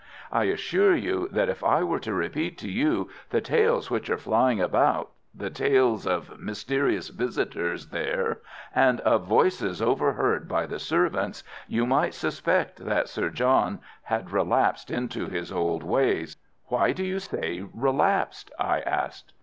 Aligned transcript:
I 0.31 0.45
assure 0.45 0.95
you 0.95 1.27
that 1.31 1.47
if 1.47 1.63
I 1.63 1.83
were 1.83 1.99
to 1.99 2.11
repeat 2.11 2.57
to 2.57 2.71
you 2.71 3.07
the 3.29 3.39
tales 3.39 3.91
which 3.91 4.09
are 4.09 4.17
flying 4.17 4.59
about, 4.59 5.11
tales 5.53 6.07
of 6.07 6.39
mysterious 6.39 7.09
visitors 7.09 7.89
there, 7.89 8.39
and 8.73 8.99
of 9.01 9.27
voices 9.27 9.79
overheard 9.79 10.47
by 10.47 10.65
the 10.65 10.79
servants, 10.79 11.43
you 11.67 11.85
might 11.85 12.15
suspect 12.15 12.77
that 12.83 13.09
Sir 13.09 13.29
John 13.29 13.77
had 14.01 14.31
relapsed 14.31 14.89
into 14.89 15.27
his 15.27 15.51
old 15.51 15.83
ways." 15.83 16.35
"Why 16.65 16.93
do 16.93 17.03
you 17.05 17.19
say 17.19 17.63
relapsed?" 17.71 18.49
I 18.57 18.79
asked. 18.79 19.33